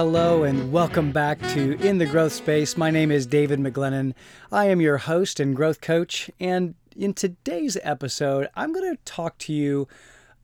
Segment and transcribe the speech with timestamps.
[0.00, 2.74] hello, and welcome back to In the Growth Space.
[2.74, 4.14] My name is David McGlennen.
[4.50, 9.36] I am your host and growth coach, and in today's episode, I'm going to talk
[9.40, 9.88] to you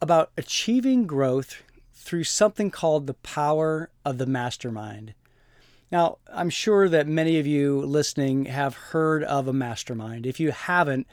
[0.03, 1.63] about achieving growth
[1.95, 5.15] through something called the power of the mastermind.
[5.91, 10.27] Now, I'm sure that many of you listening have heard of a mastermind.
[10.27, 11.07] If you haven't,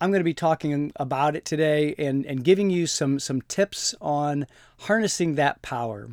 [0.00, 3.92] I'm going to be talking about it today and, and giving you some, some tips
[4.00, 4.46] on
[4.82, 6.10] harnessing that power.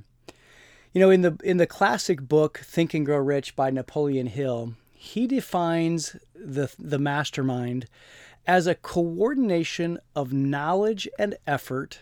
[0.95, 4.75] You know, in the in the classic book Think and Grow Rich by Napoleon Hill,
[4.93, 7.87] he defines the the mastermind
[8.47, 11.99] as a coordination of knowledge and effort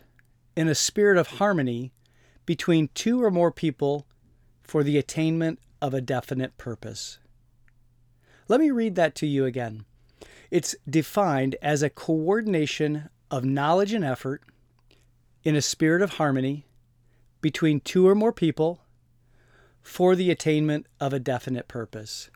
[0.55, 1.91] in a spirit of harmony
[2.45, 4.05] between two or more people
[4.61, 7.17] for the attainment of a definite purpose.
[8.47, 9.85] Let me read that to you again.
[10.51, 14.43] It's defined as a coordination of knowledge and effort
[15.43, 16.67] in a spirit of harmony
[17.41, 18.82] between two or more people
[19.83, 22.31] for the attainment of a definite purpose.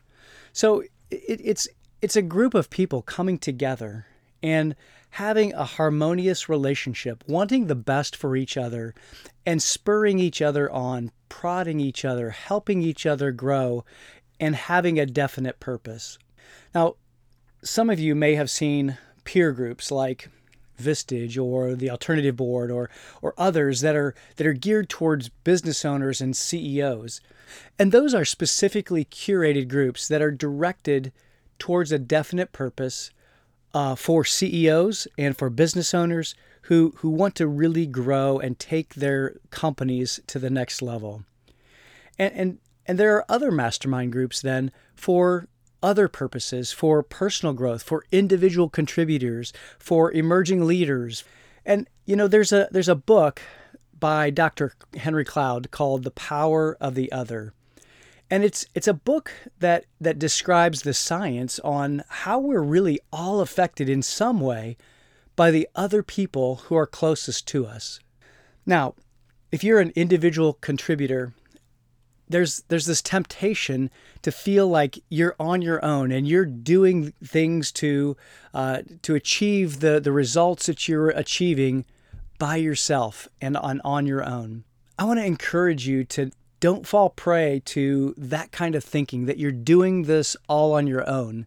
[0.52, 1.66] So it, it's
[2.00, 4.06] it's a group of people coming together
[4.42, 4.76] and
[5.10, 8.94] having a harmonious relationship, wanting the best for each other,
[9.44, 13.84] and spurring each other on, prodding each other, helping each other grow,
[14.38, 16.18] and having a definite purpose.
[16.74, 16.96] Now,
[17.62, 20.28] some of you may have seen peer groups like
[20.78, 22.90] Vistage or the Alternative Board or
[23.20, 27.20] or others that are that are geared towards business owners and CEOs.
[27.78, 31.12] And those are specifically curated groups that are directed
[31.58, 33.10] towards a definite purpose
[33.74, 38.94] uh, for CEOs and for business owners who, who want to really grow and take
[38.94, 41.24] their companies to the next level.
[42.18, 45.48] And, and, and there are other mastermind groups then for
[45.82, 51.24] other purposes, for personal growth, for individual contributors, for emerging leaders.
[51.64, 53.42] And you know, there's a there's a book
[53.98, 54.74] by Dr.
[54.96, 57.52] Henry Cloud called The Power of the Other.
[58.30, 63.40] And it's it's a book that that describes the science on how we're really all
[63.40, 64.76] affected in some way
[65.36, 68.00] by the other people who are closest to us.
[68.66, 68.94] Now,
[69.50, 71.32] if you're an individual contributor,
[72.28, 73.90] there's there's this temptation
[74.22, 78.16] to feel like you're on your own and you're doing things to
[78.54, 81.84] uh, to achieve the the results that you're achieving
[82.38, 84.64] by yourself and on, on your own.
[84.98, 86.30] I want to encourage you to
[86.60, 91.08] don't fall prey to that kind of thinking that you're doing this all on your
[91.08, 91.46] own.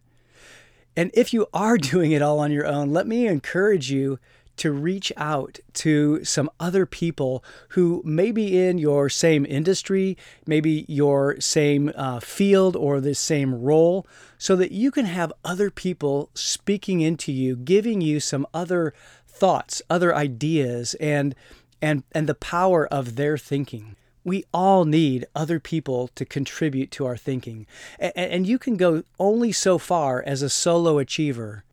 [0.96, 4.18] And if you are doing it all on your own, let me encourage you
[4.56, 10.84] to reach out to some other people who may be in your same industry, maybe
[10.88, 14.06] your same uh, field or the same role,
[14.38, 18.92] so that you can have other people speaking into you, giving you some other
[19.26, 21.34] thoughts, other ideas, and
[21.80, 23.96] and and the power of their thinking.
[24.24, 27.66] We all need other people to contribute to our thinking.
[27.98, 31.64] And, and you can go only so far as a solo achiever.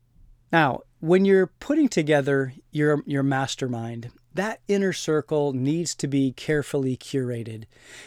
[0.52, 6.96] Now, when you're putting together your your mastermind, that inner circle needs to be carefully
[6.98, 7.64] curated.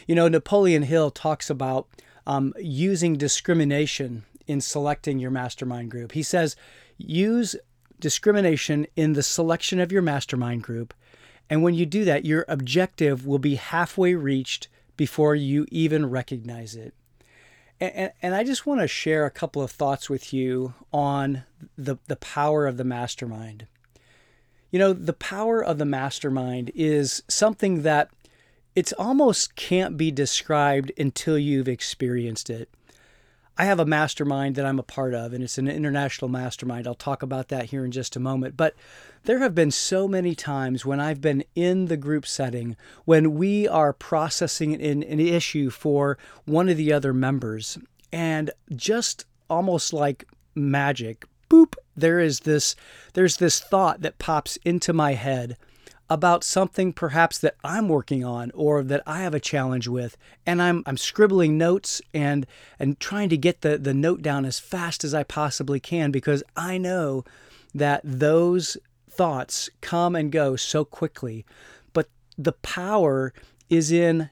[0.07, 1.87] You know, Napoleon Hill talks about
[2.25, 6.13] um, using discrimination in selecting your mastermind group.
[6.13, 6.55] He says,
[6.97, 7.55] use
[7.99, 10.93] discrimination in the selection of your mastermind group.
[11.49, 14.67] And when you do that, your objective will be halfway reached
[14.97, 16.93] before you even recognize it.
[17.79, 21.43] And, and, I just want to share a couple of thoughts with you on
[21.77, 23.67] the, the power of the mastermind.
[24.71, 28.09] You know, the power of the mastermind is something that
[28.75, 32.69] it's almost can't be described until you've experienced it.
[33.57, 36.87] I have a mastermind that I'm a part of, and it's an international mastermind.
[36.87, 38.57] I'll talk about that here in just a moment.
[38.57, 38.73] But
[39.25, 42.75] there have been so many times when I've been in the group setting
[43.05, 47.77] when we are processing an, an issue for one of the other members,
[48.11, 52.75] and just almost like magic, boop, there is this
[53.13, 55.57] there's this thought that pops into my head
[56.09, 60.61] about something perhaps that I'm working on or that I have a challenge with and
[60.61, 62.45] I'm I'm scribbling notes and
[62.77, 66.43] and trying to get the the note down as fast as I possibly can because
[66.55, 67.23] I know
[67.73, 68.77] that those
[69.09, 71.45] thoughts come and go so quickly
[71.93, 73.33] but the power
[73.69, 74.29] is in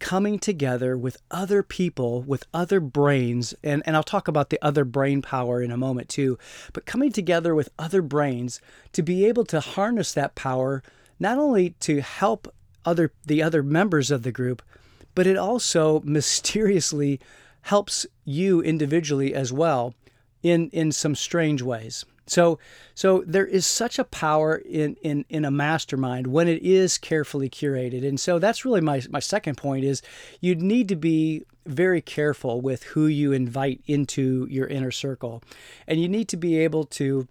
[0.00, 4.84] coming together with other people with other brains and, and i'll talk about the other
[4.84, 6.36] brain power in a moment too
[6.72, 8.60] but coming together with other brains
[8.92, 10.82] to be able to harness that power
[11.18, 12.52] not only to help
[12.84, 14.62] other the other members of the group,
[15.14, 17.20] but it also mysteriously
[17.62, 19.94] helps you individually as well
[20.42, 22.04] in in some strange ways.
[22.26, 22.58] So,
[22.94, 27.50] so there is such a power in, in, in a mastermind when it is carefully
[27.50, 28.06] curated.
[28.06, 30.00] And so that's really my, my second point is
[30.40, 35.42] you need to be very careful with who you invite into your inner circle.
[35.86, 37.28] And you need to be able to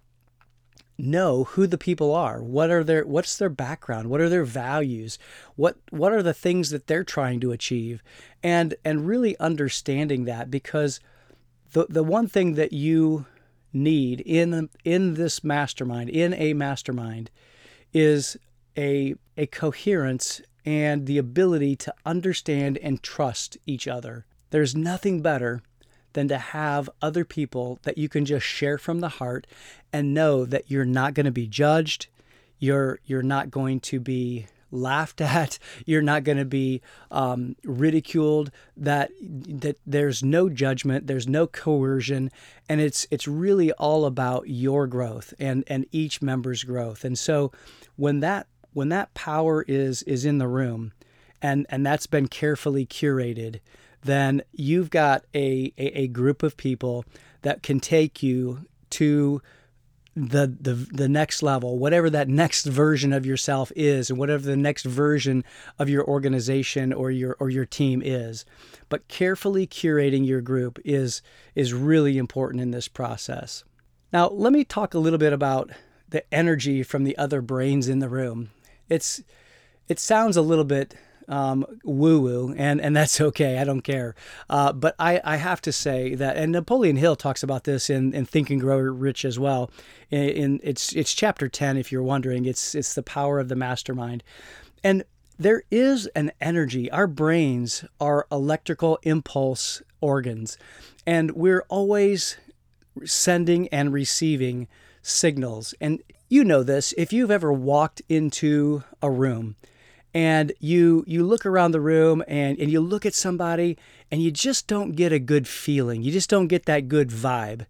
[0.96, 2.42] know who the people are.
[2.42, 4.08] What are their what's their background?
[4.08, 5.18] What are their values?
[5.56, 8.02] What what are the things that they're trying to achieve?
[8.42, 11.00] And and really understanding that because
[11.72, 13.26] the the one thing that you
[13.72, 17.30] need in in this mastermind in a mastermind
[17.92, 18.36] is
[18.76, 24.24] a a coherence and the ability to understand and trust each other.
[24.50, 25.62] There's nothing better
[26.14, 29.46] than to have other people that you can just share from the heart
[29.92, 32.06] and know that you're not going to be judged
[32.58, 38.50] you're you're not going to be laughed at you're not going to be um, ridiculed
[38.76, 42.30] that that there's no judgment there's no coercion
[42.68, 47.04] and it's it's really all about your growth and and each member's growth.
[47.04, 47.52] And so
[47.96, 50.92] when that when that power is is in the room
[51.42, 53.60] and and that's been carefully curated
[54.04, 57.04] then you've got a, a, a group of people
[57.42, 59.42] that can take you to
[60.16, 64.56] the, the the next level, whatever that next version of yourself is, and whatever the
[64.56, 65.44] next version
[65.78, 68.44] of your organization or your or your team is.
[68.88, 71.20] But carefully curating your group is
[71.56, 73.64] is really important in this process.
[74.12, 75.70] Now, let me talk a little bit about
[76.08, 78.50] the energy from the other brains in the room.
[78.88, 79.20] It's
[79.88, 80.94] it sounds a little bit
[81.28, 83.58] um, woo woo, and, and that's okay.
[83.58, 84.14] I don't care.
[84.48, 88.14] Uh, but I, I have to say that, and Napoleon Hill talks about this in,
[88.14, 89.70] in Think and Grow Rich as well.
[90.10, 92.44] In, in it's it's chapter ten, if you're wondering.
[92.44, 94.22] It's it's the power of the mastermind,
[94.82, 95.04] and
[95.38, 96.90] there is an energy.
[96.90, 100.58] Our brains are electrical impulse organs,
[101.06, 102.36] and we're always
[103.04, 104.68] sending and receiving
[105.02, 105.74] signals.
[105.80, 109.56] And you know this if you've ever walked into a room
[110.14, 113.76] and you you look around the room and, and you look at somebody
[114.10, 116.02] and you just don't get a good feeling.
[116.02, 117.66] You just don't get that good vibe.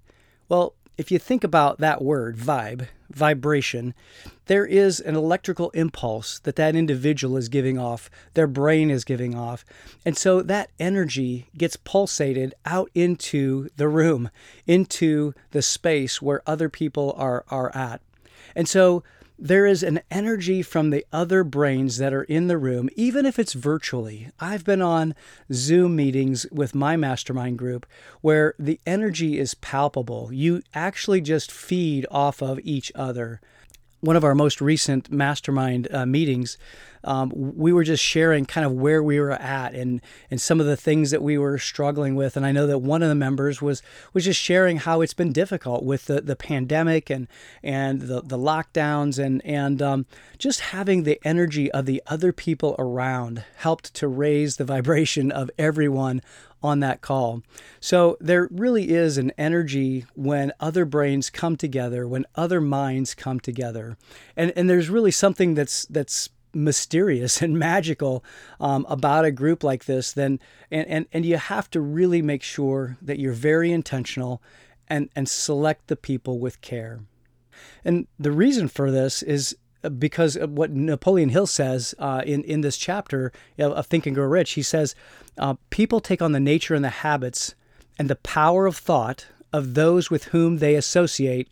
[0.49, 3.94] Well if you think about that word vibe vibration
[4.46, 9.35] there is an electrical impulse that that individual is giving off their brain is giving
[9.35, 9.64] off.
[10.05, 14.31] And so that energy gets pulsated out into the room
[14.67, 18.02] into the space where other people are are at.
[18.55, 19.02] And so
[19.39, 23.39] there is an energy from the other brains that are in the room, even if
[23.39, 24.31] it's virtually.
[24.39, 25.15] I've been on
[25.53, 27.87] Zoom meetings with my mastermind group
[28.21, 30.33] where the energy is palpable.
[30.33, 33.41] You actually just feed off of each other
[34.05, 36.59] one of our most recent mastermind uh, meetings,
[37.05, 40.67] um, we were just sharing kind of where we were at and and some of
[40.67, 42.37] the things that we were struggling with.
[42.37, 45.33] And I know that one of the members was was just sharing how it's been
[45.33, 47.29] difficult with the, the pandemic and
[47.62, 50.07] and the, the lockdowns and and um,
[50.39, 55.50] just having the energy of the other people around helped to raise the vibration of
[55.59, 56.23] everyone
[56.64, 57.43] on that call.
[57.78, 63.38] So there really is an energy when other brains come together, when other minds come
[63.38, 63.99] together.
[64.34, 68.25] And and there's really something that's that's mysterious and magical
[68.61, 70.38] um, about a group like this then
[70.70, 74.40] and, and and you have to really make sure that you're very intentional
[74.87, 77.00] and and select the people with care
[77.84, 79.56] and the reason for this is
[79.91, 84.26] because of what Napoleon Hill says uh, in in this chapter of Think and Grow
[84.26, 84.53] Rich.
[84.53, 84.95] He says
[85.38, 87.55] uh, people take on the nature and the habits
[87.99, 91.49] and the power of thought of those with whom they associate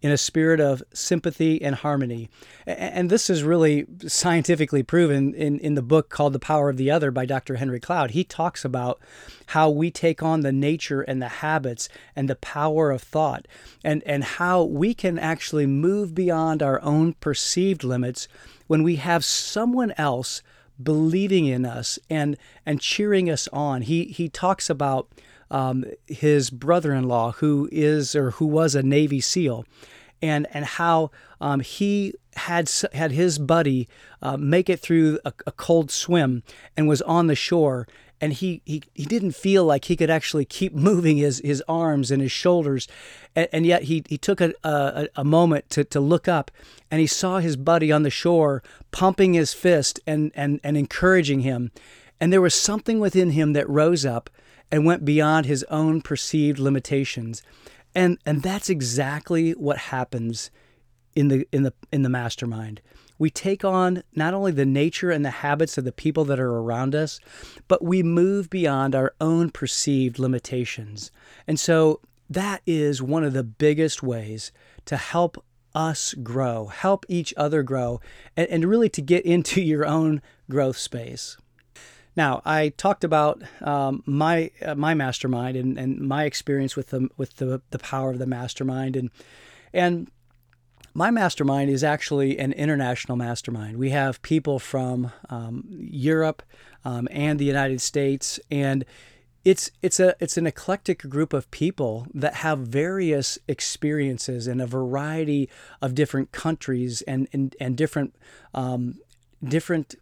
[0.00, 2.28] in a spirit of sympathy and harmony.
[2.66, 6.90] And this is really scientifically proven in, in the book called The Power of the
[6.90, 7.56] Other by Dr.
[7.56, 8.12] Henry Cloud.
[8.12, 9.00] He talks about
[9.46, 13.48] how we take on the nature and the habits and the power of thought
[13.82, 18.28] and, and how we can actually move beyond our own perceived limits
[18.66, 20.42] when we have someone else
[20.80, 23.82] believing in us and, and cheering us on.
[23.82, 25.08] He, he talks about
[25.50, 29.64] um, his brother-in-law, who is or who was a Navy SEAL,
[30.20, 33.88] and and how um, he had had his buddy
[34.22, 36.42] uh, make it through a, a, cold swim
[36.76, 37.86] and was on the shore.
[38.20, 42.10] And he, he, he didn't feel like he could actually keep moving his, his arms
[42.10, 42.88] and his shoulders.
[43.36, 46.50] And, and yet he, he took a, a, a moment to, to look up
[46.90, 51.40] and he saw his buddy on the shore pumping his fist and, and, and encouraging
[51.40, 51.70] him.
[52.20, 54.30] And there was something within him that rose up
[54.70, 57.42] and went beyond his own perceived limitations.
[57.94, 60.50] And and that's exactly what happens
[61.14, 62.80] in the in the in the mastermind.
[63.18, 66.56] We take on not only the nature and the habits of the people that are
[66.58, 67.18] around us,
[67.66, 71.10] but we move beyond our own perceived limitations.
[71.46, 74.52] And so that is one of the biggest ways
[74.84, 75.44] to help
[75.74, 78.00] us grow, help each other grow,
[78.36, 81.36] and, and really to get into your own growth space.
[82.18, 87.08] Now, I talked about um, my uh, my mastermind and, and my experience with the
[87.16, 88.96] with the, the power of the mastermind.
[88.96, 89.10] And
[89.72, 90.10] and
[90.94, 93.76] my mastermind is actually an international mastermind.
[93.76, 96.42] We have people from um, Europe
[96.84, 98.84] um, and the United States, and
[99.44, 104.66] it's it's a it's an eclectic group of people that have various experiences in a
[104.66, 105.48] variety
[105.80, 108.16] of different countries and and, and different
[108.54, 108.96] um,
[109.40, 109.94] different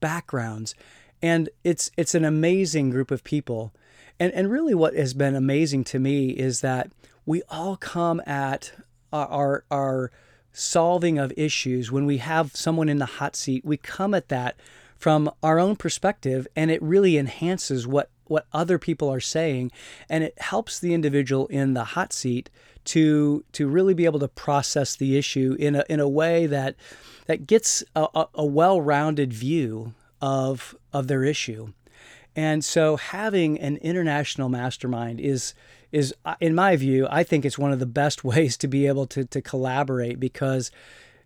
[0.00, 0.74] backgrounds,
[1.22, 3.72] and it's it's an amazing group of people,
[4.18, 6.90] and and really what has been amazing to me is that
[7.24, 8.72] we all come at
[9.12, 10.10] our our, our
[10.52, 11.90] solving of issues.
[11.90, 14.56] When we have someone in the hot seat we come at that
[14.98, 19.70] from our own perspective and it really enhances what what other people are saying.
[20.08, 22.50] And it helps the individual in the hot seat
[22.84, 26.74] to to really be able to process the issue in a in a way that
[27.26, 31.72] that gets a, a well-rounded view of of their issue.
[32.34, 35.54] And so having an international mastermind is
[35.90, 38.86] is uh, in my view, I think it's one of the best ways to be
[38.86, 40.70] able to to collaborate because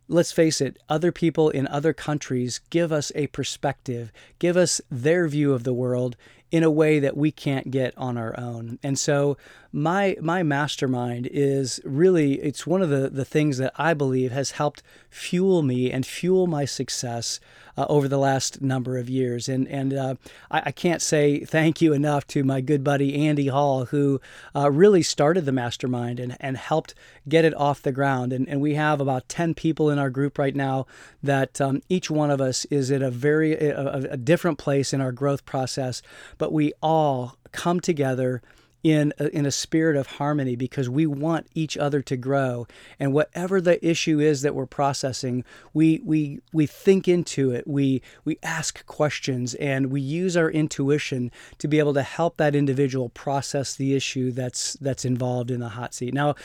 [0.09, 5.27] let's face it, other people in other countries give us a perspective, give us their
[5.29, 6.17] view of the world
[6.51, 8.79] in a way that we can't get on our own.
[8.83, 9.37] And so
[9.77, 14.53] my my mastermind is really it's one of the the things that I believe has
[14.53, 17.41] helped fuel me and fuel my success
[17.77, 19.51] uh, over the last number of years.
[19.51, 20.15] And and uh,
[20.51, 24.19] I, I, can't say thank you enough to my good buddy Andy Hall who
[24.55, 26.95] uh, really started the mastermind and, and helped
[27.29, 28.33] get it off the ground.
[28.33, 30.87] And, and we have about 10 people in our group right now
[31.23, 35.03] that um, each one of us is at a very a, a different place in
[35.03, 36.01] our growth process,
[36.39, 38.41] but we all come together
[38.87, 42.69] in a, in a spirit of harmony because we want each other to grow.
[43.01, 47.67] And whatever the issue is that we're processing we we we think into it.
[47.67, 52.55] We we ask questions and we use our intuition to be able to help that
[52.55, 56.15] individual process the issue that's that's involved in the hot seat.
[56.15, 56.37] Now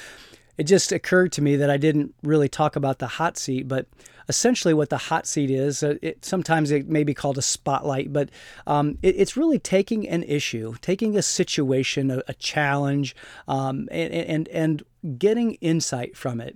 [0.58, 3.88] it just occurred to me that I didn't really talk about the hot seat, but
[4.28, 8.14] essentially what the hot seat is, uh, it, sometimes it may be called a spotlight,
[8.14, 8.30] but
[8.68, 13.16] um, it, it's really taking an issue, taking a situation, a, a challenge,
[13.48, 14.84] um, and, and, and
[15.18, 16.56] getting insight from it.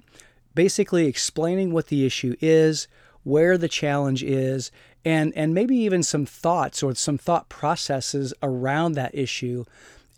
[0.53, 2.87] Basically, explaining what the issue is,
[3.23, 4.71] where the challenge is,
[5.03, 9.65] and, and maybe even some thoughts or some thought processes around that issue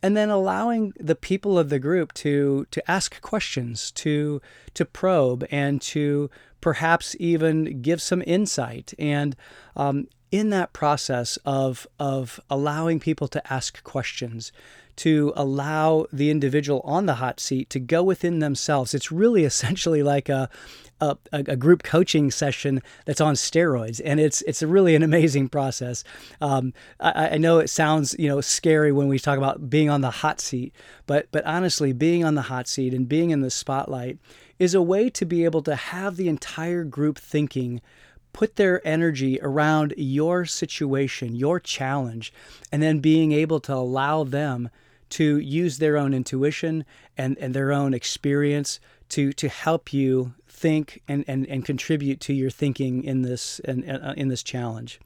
[0.03, 4.41] and then allowing the people of the group to to ask questions to
[4.73, 6.29] to probe and to
[6.61, 8.93] perhaps even give some insight.
[8.97, 9.35] And
[9.75, 14.51] um, in that process of of allowing people to ask questions
[14.97, 20.03] to allow the individual on the hot seat to go within themselves it's really essentially
[20.03, 20.49] like a
[20.99, 26.03] a, a, group coaching session that's on steroids, and it's it's really an amazing process.
[26.41, 30.01] Um, I, I, know it sounds you know scary when we talk about being on
[30.01, 30.73] the hot seat,
[31.05, 34.17] but but honestly, being on the hot seat and being in the spotlight
[34.59, 37.81] is a way to be able to have the entire group thinking
[38.33, 42.31] put their energy around your situation, your challenge,
[42.71, 44.69] and then being able to allow them
[45.09, 46.85] to use their own intuition
[47.17, 52.33] and, and their own experience to to help you think and, and, and contribute to
[52.33, 54.99] your thinking in this in, uh, in this challenge.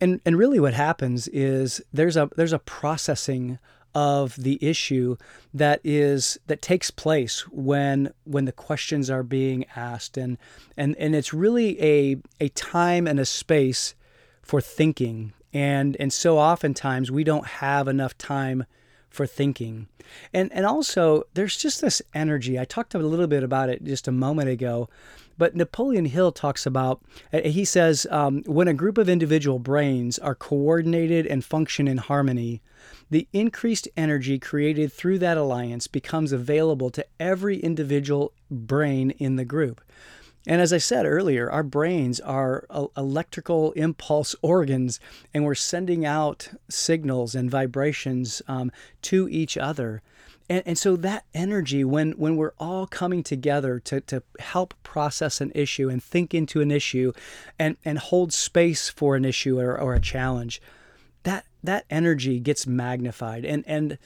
[0.00, 3.58] And and really what happens is there's a there's a processing
[3.94, 5.16] of the issue
[5.52, 10.38] that is that takes place when when the questions are being asked and
[10.76, 13.94] and and it's really a a time and a space
[14.42, 18.64] for thinking and and so oftentimes we don't have enough time
[19.10, 19.88] for thinking.
[20.32, 22.58] And and also there's just this energy.
[22.58, 24.88] I talked a little bit about it just a moment ago,
[25.36, 30.18] but Napoleon Hill talks about uh, he says um, when a group of individual brains
[30.18, 32.62] are coordinated and function in harmony,
[33.10, 39.44] the increased energy created through that alliance becomes available to every individual brain in the
[39.44, 39.80] group.
[40.46, 42.64] And as I said earlier, our brains are
[42.96, 45.00] electrical impulse organs,
[45.34, 48.70] and we're sending out signals and vibrations um,
[49.02, 50.02] to each other.
[50.48, 55.40] And, and so that energy, when, when we're all coming together to, to help process
[55.40, 57.12] an issue and think into an issue
[57.58, 60.62] and, and hold space for an issue or, or a challenge,
[61.24, 63.44] that, that energy gets magnified.
[63.44, 63.98] And, and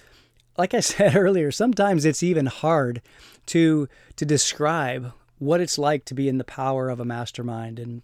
[0.59, 3.01] like I said earlier, sometimes it's even hard
[3.47, 5.13] to, to describe
[5.43, 7.81] what it's like to be in the power of a mastermind.
[7.81, 8.03] And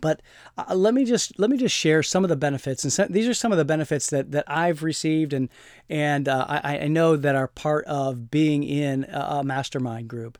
[0.00, 0.20] but
[0.58, 3.28] uh, let me just let me just share some of the benefits and some, these
[3.28, 5.48] are some of the benefits that that I've received and
[5.88, 10.38] and uh, I, I know that are part of being in a, a mastermind group.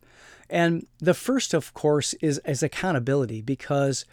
[0.50, 4.04] And the first, of course, is, is accountability because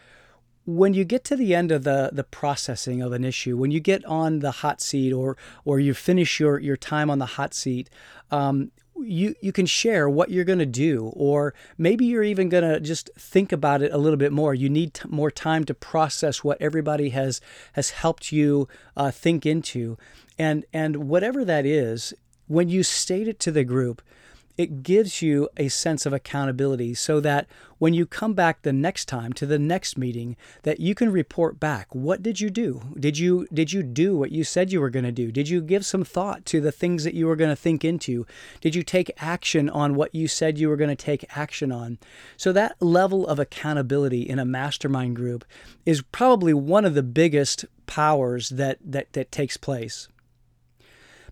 [0.66, 3.80] when you get to the end of the the processing of an issue, when you
[3.80, 7.56] get on the hot seat or or you finish your your time on the hot
[7.56, 7.90] seat,
[8.30, 12.64] um, you you can share what you're going to do or maybe you're even going
[12.64, 14.54] to just think about it a little bit more.
[14.54, 17.42] You need t- more time to process what everybody has
[17.74, 19.98] has helped you uh, think into.
[20.38, 22.14] And and whatever that is
[22.48, 24.02] when you state it to the group
[24.58, 27.48] it gives you a sense of accountability so that
[27.80, 31.60] when you come back the next time to the next meeting that you can report
[31.60, 31.94] back.
[31.94, 32.82] What did you do?
[32.98, 35.32] Did you did you do what you said you were going to do?
[35.32, 38.26] Did you give some thought to the things that you were going to think into?
[38.62, 41.98] Did you take action on what you said you were going to take action on?
[42.38, 45.44] So that level of accountability in a mastermind group
[45.86, 50.08] is probably one of the biggest powers that that that takes place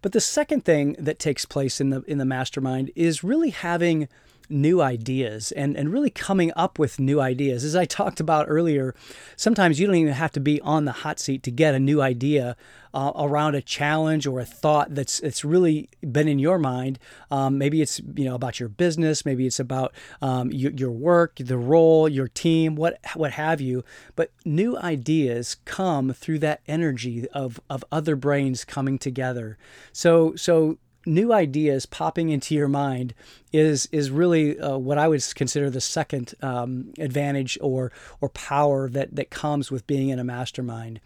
[0.02, 4.08] but the second thing that takes place in the in the mastermind is really having
[4.52, 7.64] new ideas and, and really coming up with new ideas.
[7.64, 8.94] As I talked about earlier,
[9.36, 12.02] sometimes you don't even have to be on the hot seat to get a new
[12.02, 12.56] idea
[12.94, 17.00] uh, around a challenge or a thought that's it's really been in your mind.
[17.30, 21.38] Um, maybe it's you know about your business, maybe it's about um, your, your work,
[21.38, 23.84] the role, your team, what what have you.
[24.16, 29.58] But new ideas come through that energy of of other brains coming together.
[29.94, 33.14] So so new ideas popping into your mind
[33.52, 38.90] is is really uh, what I would consider the second um, advantage or or power
[38.90, 41.00] that that comes with being in a mastermind.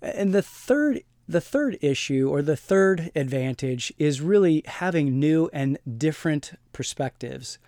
[0.00, 5.78] And the third the third issue or the third advantage is really having new and
[5.98, 7.58] different perspectives.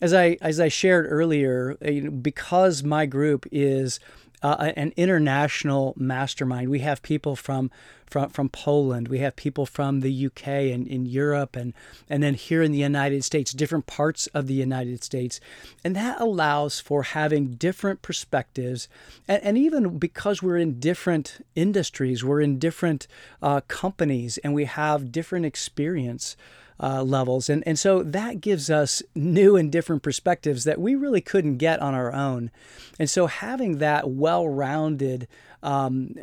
[0.00, 1.74] As I as I shared earlier,
[2.22, 4.00] because my group is
[4.42, 6.70] uh, an international mastermind.
[6.70, 7.70] We have people from
[8.06, 9.08] from from Poland.
[9.08, 11.72] We have people from the UK and in Europe and
[12.08, 15.40] and then here in the United States, different parts of the United States,
[15.84, 18.88] and that allows for having different perspectives.
[19.28, 23.06] And, and even because we're in different industries, we're in different
[23.42, 26.36] uh, companies, and we have different experience
[26.82, 27.48] uh, levels.
[27.48, 31.80] And, and so that gives us new and different perspectives that we really couldn't get
[31.80, 32.50] on our own.
[32.98, 35.28] And so having that well rounded
[35.62, 36.14] um,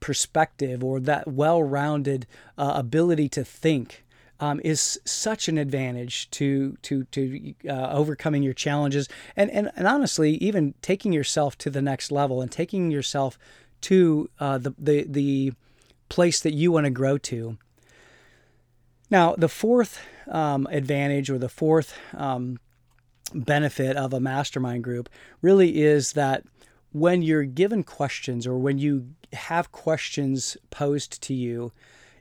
[0.00, 2.26] perspective or that well rounded
[2.58, 4.02] uh, ability to think.
[4.40, 9.86] Um, is such an advantage to to to uh, overcoming your challenges and, and and
[9.86, 13.38] honestly even taking yourself to the next level and taking yourself
[13.82, 15.52] to uh, the the the
[16.08, 17.58] place that you want to grow to.
[19.10, 22.58] Now, the fourth um, advantage or the fourth um,
[23.34, 25.08] benefit of a mastermind group
[25.42, 26.44] really is that
[26.92, 31.72] when you're given questions or when you have questions posed to you,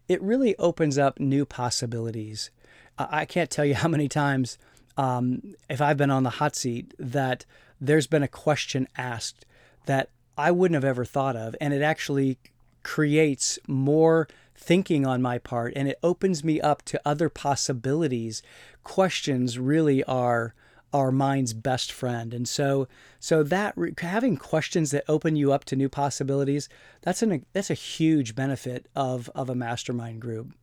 [0.08, 2.50] it really opens up new possibilities.
[2.98, 4.58] I can't tell you how many times,
[4.98, 7.46] um, if I've been on the hot seat, that
[7.80, 9.46] there's been a question asked
[9.86, 12.38] that I wouldn't have ever thought of, and it actually
[12.82, 14.28] creates more
[14.64, 18.42] thinking on my part and it opens me up to other possibilities.
[18.84, 20.56] Questions really are
[20.94, 22.34] our mind's best friend.
[22.34, 22.88] And so
[23.20, 26.70] so that having questions that open you up to new possibilities,
[27.02, 30.54] that's an that's a huge benefit of of a mastermind group.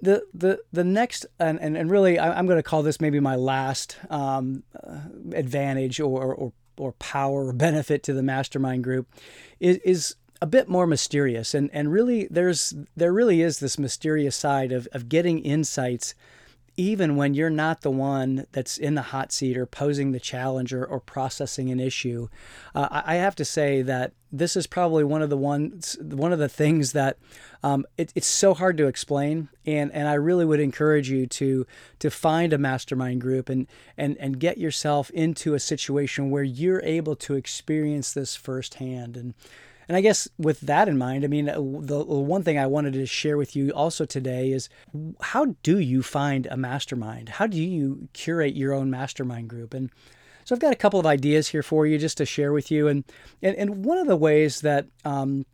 [0.00, 3.20] The the the next and and, and really I, am going to call this maybe
[3.20, 4.62] my last um,
[5.32, 9.08] advantage or, or or power or benefit to the mastermind group
[9.60, 11.54] is, is a bit more mysterious.
[11.54, 16.14] And and really there's there really is this mysterious side of, of getting insights
[16.76, 20.72] even when you're not the one that's in the hot seat or posing the challenge
[20.72, 22.28] or, or processing an issue.
[22.74, 26.40] Uh, I, have to say that this is probably one of the ones one of
[26.40, 27.16] the things that
[27.62, 29.48] um, it, it's so hard to explain.
[29.64, 31.66] And and I really would encourage you to
[32.00, 36.82] to find a mastermind group and and and get yourself into a situation where you're
[36.82, 39.16] able to experience this firsthand.
[39.16, 39.34] And
[39.88, 42.94] and I guess with that in mind, I mean, uh, the, one thing I wanted
[42.94, 44.68] to share with you also today is
[45.20, 47.28] how do you find a mastermind?
[47.28, 49.74] How do you curate your own mastermind group?
[49.74, 49.90] And
[50.44, 52.88] so I've got a couple of ideas here for you just to share with you.
[52.88, 53.04] And
[53.42, 55.46] and, and one of the ways that um,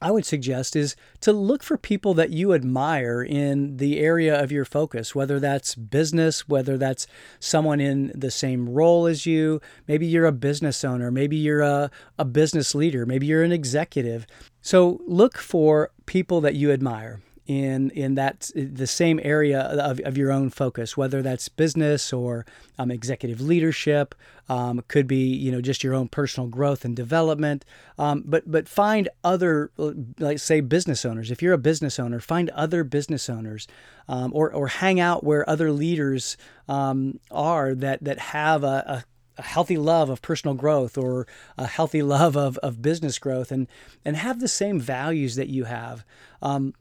[0.00, 4.52] I would suggest is to look for people that you admire in the area of
[4.52, 7.06] your focus, whether that's business, whether that's
[7.40, 9.60] someone in the same role as you.
[9.88, 14.26] Maybe you're a business owner, maybe you're a, a business leader, maybe you're an executive.
[14.60, 20.16] So look for people that you admire in in that the same area of, of
[20.16, 22.46] your own focus, whether that's business or
[22.78, 24.14] um, executive leadership,
[24.48, 27.64] um, could be you know just your own personal growth and development.
[27.98, 29.70] Um, but but find other
[30.18, 31.30] like say business owners.
[31.30, 33.68] If you're a business owner, find other business owners,
[34.08, 39.04] um, or or hang out where other leaders um, are that that have a, a
[39.36, 41.26] a healthy love of personal growth or
[41.58, 43.66] a healthy love of, of business growth and
[44.04, 46.04] and have the same values that you have
[46.40, 46.72] um,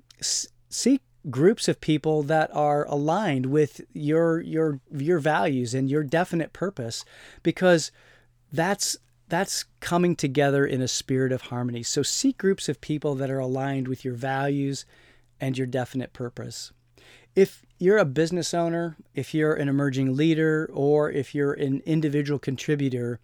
[0.74, 6.52] seek groups of people that are aligned with your your your values and your definite
[6.52, 7.06] purpose
[7.44, 7.92] because
[8.52, 8.98] that's
[9.30, 13.40] that's coming together in a spirit of harmony so seek groups of people that are
[13.40, 14.86] aligned with your values
[15.40, 16.74] and your definite purpose
[17.36, 22.40] if you're a business owner, if you're an emerging leader, or if you're an individual
[22.40, 23.20] contributor,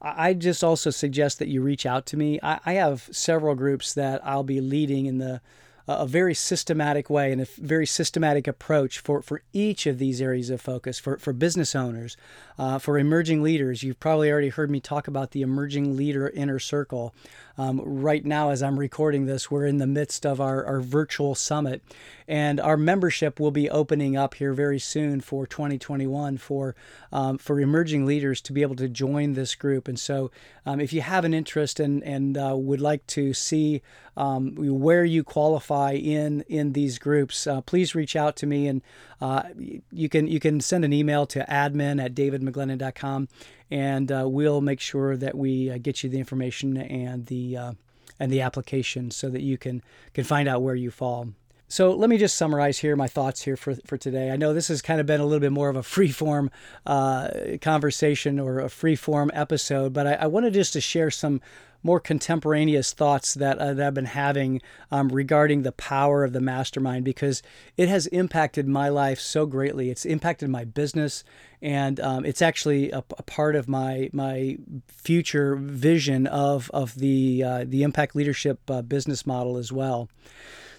[0.00, 2.38] I just also suggest that you reach out to me.
[2.42, 5.40] I, have several groups that I'll be leading in the
[5.88, 10.50] a very systematic way and a very systematic approach for, for each of these areas
[10.50, 12.16] of focus for, for business owners,
[12.58, 13.82] uh, for emerging leaders.
[13.82, 17.14] You've probably already heard me talk about the emerging leader inner circle.
[17.58, 21.34] Um, right now, as I'm recording this, we're in the midst of our, our virtual
[21.34, 21.82] summit,
[22.28, 26.76] and our membership will be opening up here very soon for 2021 for
[27.12, 29.88] um, for emerging leaders to be able to join this group.
[29.88, 30.30] And so,
[30.64, 33.82] um, if you have an interest and and uh, would like to see
[34.16, 38.82] um, where you qualify in in these groups, uh, please reach out to me and
[39.20, 39.42] uh,
[39.90, 43.28] you can you can send an email to admin at davidmcglennen.com
[43.70, 47.72] and uh, we'll make sure that we uh, get you the information and the uh,
[48.20, 49.82] and the application so that you can
[50.14, 51.28] can find out where you fall.
[51.70, 54.30] So let me just summarize here my thoughts here for, for today.
[54.30, 56.50] I know this has kind of been a little bit more of a free form
[56.86, 57.28] uh,
[57.60, 61.42] conversation or a free form episode, but I, I wanted just to share some
[61.82, 66.40] more contemporaneous thoughts that, uh, that I've been having um, regarding the power of the
[66.40, 67.42] mastermind because
[67.76, 69.90] it has impacted my life so greatly.
[69.90, 71.22] It's impacted my business,
[71.62, 74.56] and um, it's actually a, a, part of my my
[74.88, 80.08] future vision of of the uh, the impact leadership uh, business model as well.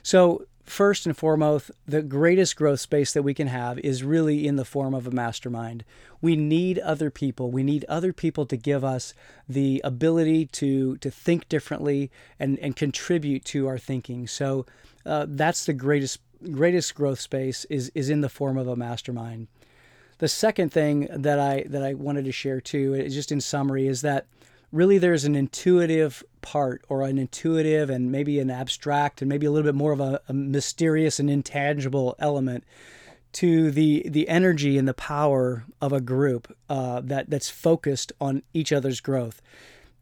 [0.04, 4.56] So first and foremost, the greatest growth space that we can have is really in
[4.56, 5.84] the form of a mastermind.
[6.22, 7.52] We need other people.
[7.52, 9.14] We need other people to give us
[9.48, 14.28] the ability to to think differently and and contribute to our thinking.
[14.28, 14.66] So
[15.06, 16.20] uh, that's the greatest
[16.52, 19.48] greatest growth space is is in the form of a mastermind.
[20.20, 24.02] The second thing that I that I wanted to share too, just in summary, is
[24.02, 24.28] that
[24.72, 29.52] really there's an intuitive part or an intuitive and maybe an abstract and maybe a
[29.52, 32.64] little bit more of a, a, mysterious and intangible element
[33.32, 38.42] to the the energy and the power of a group uh, that that's focused on
[38.54, 39.42] each other's growth.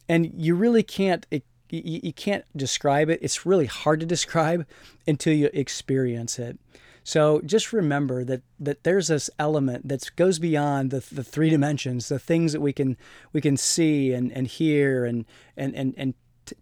[0.08, 3.20] And you really can't it, you, you can't describe it.
[3.22, 4.66] It's really hard to describe
[5.06, 6.58] until you experience it
[7.08, 12.10] so just remember that that there's this element that goes beyond the, the three dimensions,
[12.10, 12.98] the things that we can
[13.32, 15.24] we can see and, and hear and
[15.56, 16.16] and and and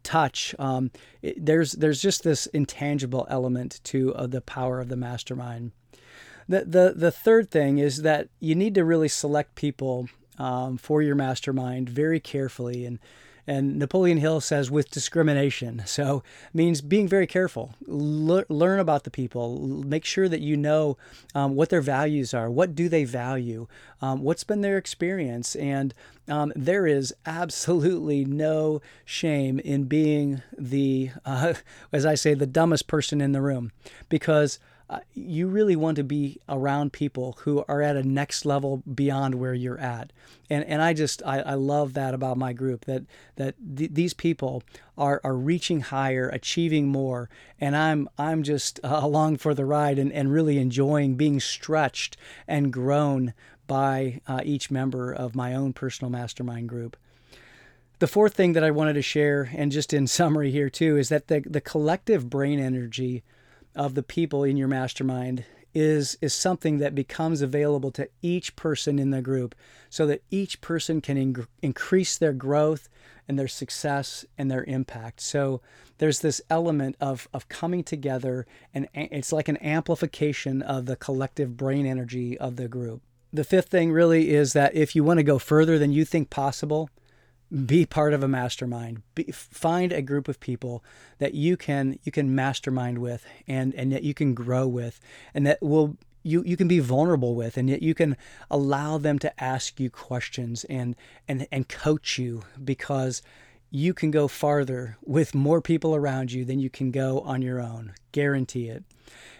[0.03, 0.53] touch.
[0.59, 0.91] Um,
[1.23, 5.71] it, there's there's just this intangible element to uh, the power of the mastermind.
[6.47, 11.01] The, the the third thing is that you need to really select people um, for
[11.01, 12.99] your mastermind very carefully and
[13.47, 15.83] and Napoleon Hill says with discrimination.
[15.85, 17.75] So means being very careful.
[17.85, 19.59] Le- learn about the people.
[19.59, 20.97] Make sure that you know
[21.33, 22.49] um, what their values are.
[22.49, 23.67] What do they value?
[24.01, 25.55] Um, what's been their experience?
[25.55, 25.93] And
[26.27, 31.53] um, there is absolutely no shame in being the, uh,
[31.91, 33.71] as I say, the dumbest person in the room,
[34.09, 38.83] because uh, you really want to be around people who are at a next level
[38.93, 40.13] beyond where you're at.
[40.49, 43.03] And and I just I, I love that about my group that
[43.35, 44.61] that th- these people
[44.97, 49.97] are are reaching higher achieving more and I'm I'm just uh, along for the ride
[49.97, 52.15] and, and really enjoying being stretched
[52.47, 53.33] and grown
[53.65, 56.95] by uh, each member of my own personal mastermind group.
[57.97, 61.09] The fourth thing that I wanted to share, and just in summary here too, is
[61.09, 63.23] that the, the collective brain energy
[63.75, 68.97] of the people in your mastermind is is something that becomes available to each person
[68.97, 69.53] in the group
[69.89, 72.87] so that each person can in- increase their growth
[73.27, 75.19] and their success and their impact.
[75.19, 75.61] So
[75.97, 81.57] there's this element of of coming together and it's like an amplification of the collective
[81.57, 83.01] brain energy of the group.
[83.33, 86.29] The fifth thing really is that if you want to go further than you think
[86.29, 86.89] possible
[87.55, 89.01] be part of a mastermind.
[89.13, 90.83] Be, find a group of people
[91.19, 94.99] that you can you can mastermind with and and that you can grow with
[95.33, 98.17] and that will you you can be vulnerable with and yet you can
[98.49, 100.95] allow them to ask you questions and
[101.27, 103.21] and and coach you because
[103.71, 107.59] you can go farther with more people around you than you can go on your
[107.59, 107.93] own.
[108.11, 108.83] Guarantee it.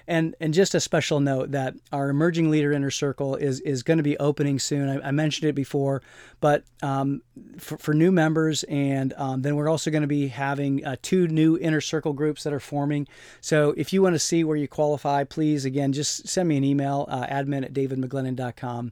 [0.07, 3.97] And and just a special note that our emerging leader inner circle is is going
[3.97, 4.87] to be opening soon.
[4.87, 6.03] I, I mentioned it before,
[6.39, 7.23] but um,
[7.57, 11.27] for, for new members, and um, then we're also going to be having uh, two
[11.27, 13.07] new inner circle groups that are forming.
[13.41, 16.63] So if you want to see where you qualify, please again just send me an
[16.63, 18.91] email, uh, admin at davidmcglennen.com.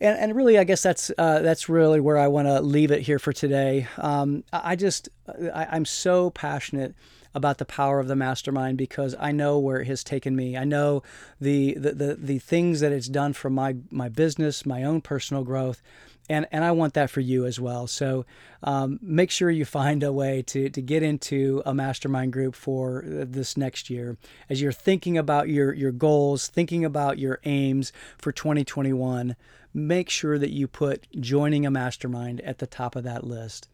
[0.00, 3.02] And, and really, I guess that's uh, that's really where I want to leave it
[3.02, 3.88] here for today.
[3.96, 5.08] Um, I just
[5.52, 6.94] I, I'm so passionate
[7.34, 10.56] about the power of the mastermind because I know where it has taken me.
[10.56, 11.02] I know
[11.40, 15.44] the the the, the things that it's done for my my business, my own personal
[15.44, 15.82] growth.
[16.28, 17.86] And, and I want that for you as well.
[17.86, 18.26] So
[18.62, 23.02] um, make sure you find a way to, to get into a mastermind group for
[23.06, 24.16] this next year.
[24.48, 29.36] As you're thinking about your, your goals, thinking about your aims for 2021,
[29.72, 33.68] make sure that you put joining a mastermind at the top of that list.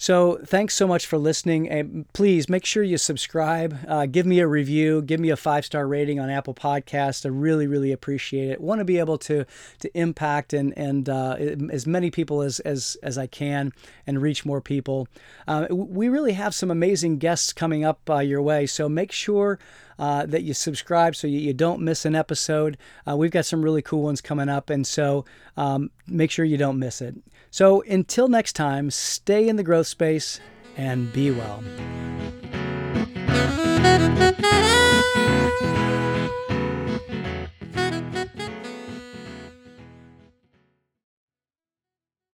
[0.00, 1.68] So thanks so much for listening.
[1.68, 3.76] And please make sure you subscribe.
[3.86, 5.02] Uh, give me a review.
[5.02, 7.26] Give me a five star rating on Apple Podcasts.
[7.26, 8.60] I really, really appreciate it.
[8.60, 9.44] Want to be able to
[9.80, 11.36] to impact and and uh,
[11.70, 13.72] as many people as as as I can
[14.06, 15.08] and reach more people.
[15.48, 18.66] Uh, we really have some amazing guests coming up uh, your way.
[18.66, 19.58] So make sure
[19.98, 22.78] uh, that you subscribe so you, you don't miss an episode.
[23.08, 25.24] Uh, we've got some really cool ones coming up, and so
[25.56, 27.16] um, make sure you don't miss it.
[27.50, 30.40] So until next time, stay in the growth space
[30.76, 31.62] and be well.